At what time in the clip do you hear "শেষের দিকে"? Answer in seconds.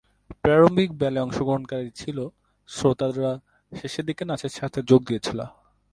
3.71-4.23